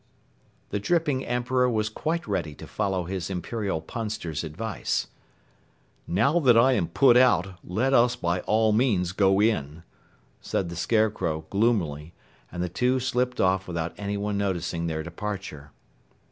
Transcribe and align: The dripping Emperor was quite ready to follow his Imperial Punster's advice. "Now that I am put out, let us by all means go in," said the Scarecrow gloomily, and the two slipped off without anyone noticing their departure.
The 0.71 0.79
dripping 0.79 1.23
Emperor 1.27 1.69
was 1.69 1.87
quite 1.87 2.25
ready 2.27 2.55
to 2.55 2.65
follow 2.65 3.03
his 3.03 3.29
Imperial 3.29 3.81
Punster's 3.81 4.43
advice. 4.43 5.05
"Now 6.07 6.39
that 6.39 6.57
I 6.57 6.71
am 6.73 6.87
put 6.87 7.15
out, 7.15 7.59
let 7.63 7.93
us 7.93 8.15
by 8.15 8.39
all 8.47 8.71
means 8.71 9.11
go 9.11 9.39
in," 9.39 9.83
said 10.39 10.69
the 10.69 10.75
Scarecrow 10.75 11.45
gloomily, 11.51 12.15
and 12.51 12.63
the 12.63 12.67
two 12.67 12.99
slipped 12.99 13.39
off 13.39 13.67
without 13.67 13.93
anyone 13.95 14.39
noticing 14.39 14.87
their 14.87 15.03
departure. 15.03 15.69